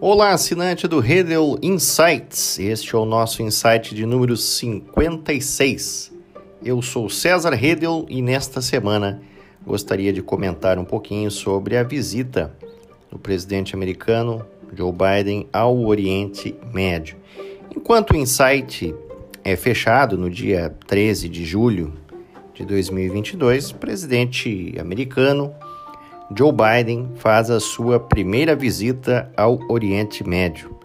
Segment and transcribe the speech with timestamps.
[0.00, 2.56] Olá, assinante do Redel Insights.
[2.60, 6.12] Este é o nosso insight de número 56.
[6.62, 9.20] Eu sou César Redel e nesta semana
[9.66, 12.54] gostaria de comentar um pouquinho sobre a visita
[13.10, 17.16] do presidente americano Joe Biden ao Oriente Médio.
[17.76, 18.94] Enquanto o insight
[19.42, 21.92] é fechado no dia 13 de julho
[22.54, 25.52] de 2022, o presidente americano
[26.36, 30.76] Joe Biden faz a sua primeira visita ao Oriente Médio,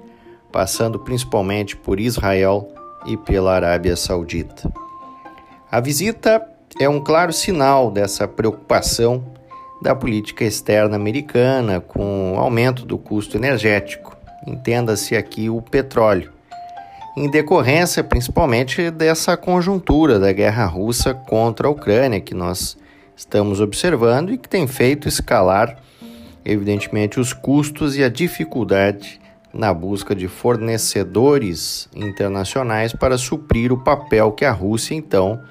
[0.52, 2.70] passando principalmente por Israel
[3.06, 4.72] e pela Arábia Saudita.
[5.70, 6.42] A visita
[6.80, 9.24] é um claro sinal dessa preocupação
[9.82, 14.16] da política externa americana com o aumento do custo energético,
[14.48, 16.32] entenda-se aqui o petróleo,
[17.18, 22.78] em decorrência principalmente dessa conjuntura da guerra russa contra a Ucrânia que nós
[23.16, 25.78] estamos observando e que tem feito escalar,
[26.44, 29.20] evidentemente, os custos e a dificuldade
[29.54, 35.42] na busca de fornecedores internacionais para suprir o papel que a Rússia então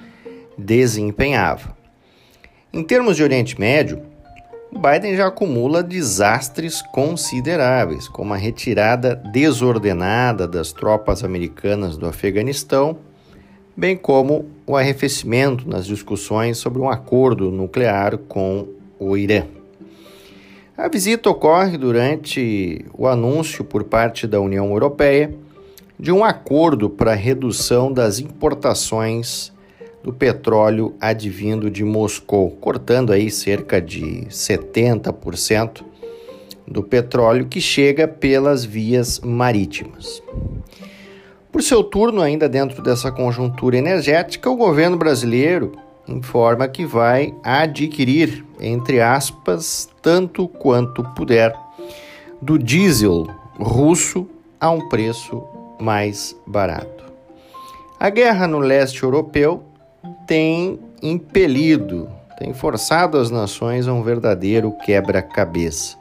[0.59, 1.77] desempenhava.
[2.72, 4.03] Em termos de Oriente Médio,
[4.72, 12.98] Biden já acumula desastres consideráveis, como a retirada desordenada das tropas americanas do Afeganistão
[13.77, 19.45] bem como o arrefecimento nas discussões sobre um acordo nuclear com o Irã.
[20.77, 25.34] A visita ocorre durante o anúncio por parte da União Europeia
[25.98, 29.53] de um acordo para redução das importações
[30.03, 35.84] do petróleo advindo de Moscou, cortando aí cerca de 70%
[36.67, 40.23] do petróleo que chega pelas vias marítimas.
[41.53, 45.72] Por seu turno, ainda dentro dessa conjuntura energética, o governo brasileiro
[46.09, 51.55] informa que vai adquirir, entre aspas, tanto quanto puder,
[52.41, 53.27] do diesel
[53.59, 54.27] russo
[54.59, 55.44] a um preço
[55.78, 57.05] mais barato.
[58.00, 59.62] A guerra no leste europeu
[60.27, 65.98] tem impelido, tem forçado as nações a um verdadeiro quebra-cabeça,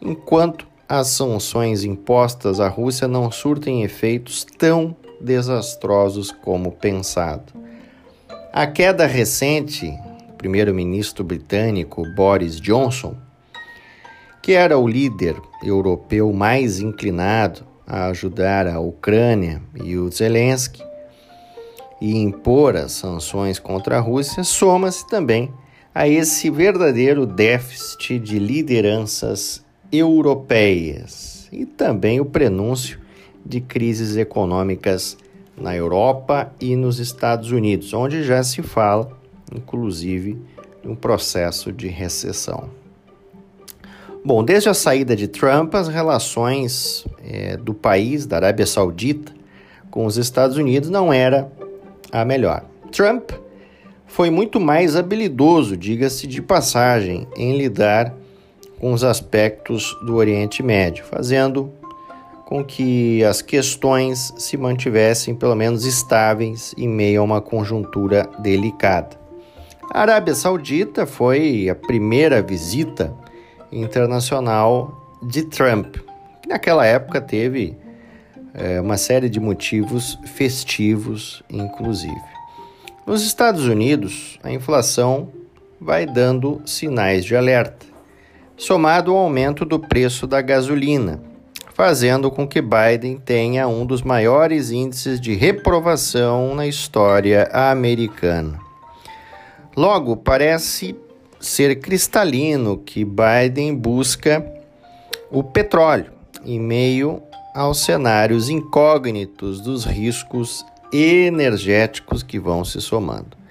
[0.00, 7.50] enquanto as sanções impostas à Rússia não surtem efeitos tão desastrosos como pensado.
[8.52, 9.90] A queda recente
[10.28, 13.16] do primeiro-ministro britânico Boris Johnson,
[14.42, 20.82] que era o líder europeu mais inclinado a ajudar a Ucrânia e o Zelensky
[22.02, 25.50] e impor as sanções contra a Rússia, soma-se também
[25.94, 29.61] a esse verdadeiro déficit de lideranças
[29.92, 32.98] europeias e também o prenúncio
[33.44, 35.16] de crises econômicas
[35.56, 39.10] na Europa e nos Estados Unidos, onde já se fala,
[39.54, 40.38] inclusive,
[40.82, 42.70] de um processo de recessão.
[44.24, 49.32] Bom, desde a saída de Trump, as relações é, do país, da Arábia Saudita,
[49.90, 51.50] com os Estados Unidos não era
[52.10, 52.64] a melhor.
[52.90, 53.32] Trump
[54.06, 58.14] foi muito mais habilidoso, diga-se de passagem, em lidar
[58.82, 61.72] com os aspectos do Oriente Médio, fazendo
[62.44, 69.16] com que as questões se mantivessem pelo menos estáveis em meio a uma conjuntura delicada.
[69.88, 73.14] A Arábia Saudita foi a primeira visita
[73.70, 75.98] internacional de Trump,
[76.42, 77.76] que naquela época teve
[78.52, 82.20] é, uma série de motivos festivos, inclusive.
[83.06, 85.28] Nos Estados Unidos, a inflação
[85.80, 87.91] vai dando sinais de alerta
[88.62, 91.20] somado ao aumento do preço da gasolina,
[91.74, 98.60] fazendo com que Biden tenha um dos maiores índices de reprovação na história americana.
[99.76, 100.94] Logo, parece
[101.40, 104.46] ser cristalino que Biden busca
[105.28, 106.12] o petróleo
[106.44, 107.20] em meio
[107.52, 113.41] aos cenários incógnitos dos riscos energéticos que vão se somando.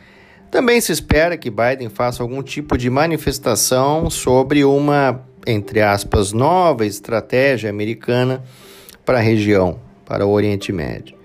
[0.52, 6.86] Também se espera que Biden faça algum tipo de manifestação sobre uma, entre aspas, nova
[6.86, 8.44] estratégia americana
[9.06, 11.16] para a região, para o Oriente Médio.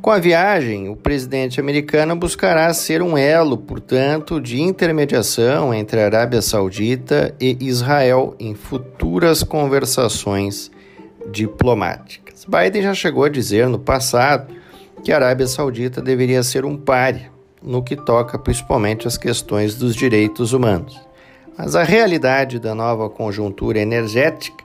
[0.00, 6.04] Com a viagem, o presidente americano buscará ser um elo, portanto, de intermediação entre a
[6.04, 10.70] Arábia Saudita e Israel em futuras conversações
[11.32, 12.44] diplomáticas.
[12.44, 14.54] Biden já chegou a dizer no passado
[15.02, 17.31] que a Arábia Saudita deveria ser um páreo
[17.62, 21.00] no que toca principalmente às questões dos direitos humanos.
[21.56, 24.64] Mas a realidade da nova conjuntura energética,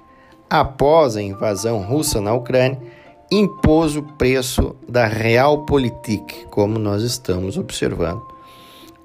[0.50, 2.80] após a invasão russa na Ucrânia,
[3.30, 8.38] impôs o preço da realpolitik, como nós estamos observando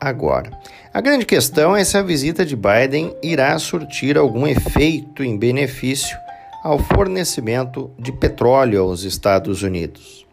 [0.03, 0.51] agora.
[0.93, 6.19] A grande questão é se a visita de Biden irá surtir algum efeito em benefício
[6.63, 10.27] ao fornecimento de petróleo aos Estados Unidos.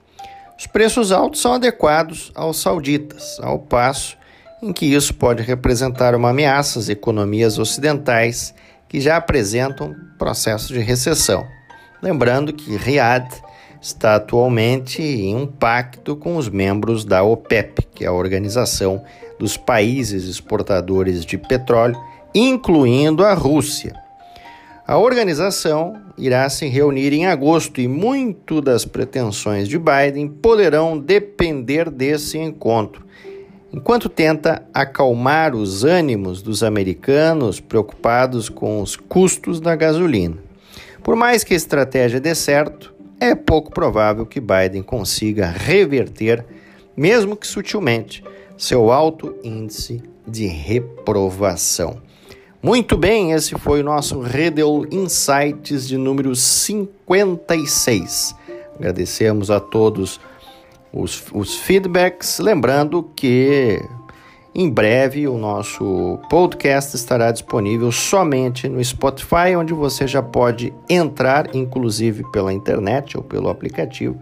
[0.59, 4.17] Os preços altos são adequados aos sauditas, ao passo
[4.61, 8.53] em que isso pode representar uma ameaça às economias ocidentais
[8.89, 11.47] que já apresentam processo de recessão.
[12.01, 13.25] Lembrando que Riad
[13.81, 19.01] está atualmente em um pacto com os membros da OPEP, que é a Organização
[19.39, 21.97] dos Países Exportadores de Petróleo,
[22.35, 23.95] incluindo a Rússia.
[24.89, 31.91] A organização irá se reunir em agosto e muito das pretensões de Biden poderão depender
[31.91, 33.05] desse encontro,
[33.71, 40.37] enquanto tenta acalmar os ânimos dos americanos preocupados com os custos da gasolina.
[41.03, 46.43] Por mais que a estratégia dê certo, é pouco provável que Biden consiga reverter,
[46.97, 48.23] mesmo que sutilmente,
[48.57, 52.08] seu alto índice de reprovação.
[52.61, 58.35] Muito bem, esse foi o nosso Redel Insights de número 56.
[58.75, 60.19] Agradecemos a todos
[60.91, 63.81] os, os feedbacks, lembrando que
[64.53, 71.55] em breve o nosso podcast estará disponível somente no Spotify, onde você já pode entrar,
[71.55, 74.19] inclusive pela internet ou pelo aplicativo,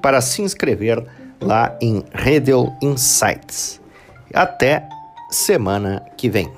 [0.00, 1.04] para se inscrever
[1.42, 3.82] lá em Redel Insights.
[4.32, 4.88] Até
[5.30, 6.50] semana que vem.